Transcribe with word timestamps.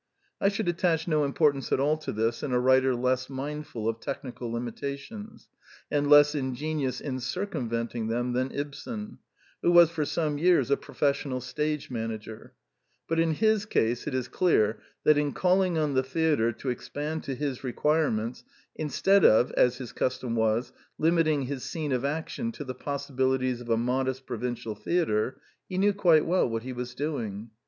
I 0.41 0.49
should 0.49 0.67
attach 0.67 1.07
no 1.07 1.23
importance 1.23 1.71
at 1.71 1.79
all 1.79 1.95
to 1.97 2.11
this 2.11 2.41
in 2.41 2.51
a 2.53 2.59
writer 2.59 2.95
less 2.95 3.29
mindful 3.29 3.87
of 3.87 3.99
technical 3.99 4.51
limitations, 4.51 5.47
and 5.91 6.09
less 6.09 6.33
ingenious 6.33 6.99
in 7.01 7.19
circumventing 7.19 8.07
them 8.07 8.33
than 8.33 8.51
Ibsen, 8.51 9.19
who 9.61 9.71
was 9.71 9.91
for 9.91 10.03
some 10.03 10.39
years 10.39 10.71
a 10.71 10.75
professional 10.77 11.39
stage 11.39 11.91
manager; 11.91 12.55
but 13.07 13.19
in 13.19 13.33
his 13.35 13.65
case 13.67 14.07
it 14.07 14.15
is 14.15 14.27
clear 14.27 14.81
that 15.03 15.19
in 15.19 15.33
calling 15.33 15.77
on 15.77 15.93
the 15.93 16.01
theatre 16.01 16.51
to 16.53 16.69
expand 16.71 17.23
to 17.25 17.35
his 17.35 17.63
requirements 17.63 18.43
in 18.75 18.89
stead 18.89 19.23
of, 19.23 19.51
as 19.51 19.77
his 19.77 19.91
custom 19.91 20.35
was, 20.35 20.73
limiting 20.97 21.43
his 21.43 21.63
scene 21.63 21.91
of 21.91 22.03
action 22.03 22.51
to 22.53 22.63
the 22.63 22.73
possibilities 22.73 23.61
of 23.61 23.69
a 23.69 23.77
modest 23.77 24.25
provincial 24.25 24.73
theatre, 24.73 25.39
he 25.69 25.77
knew 25.77 25.93
quite 25.93 26.25
well 26.25 26.49
what 26.49 26.63
he 26.63 26.73
was 26.73 26.95
doing. 26.95 27.51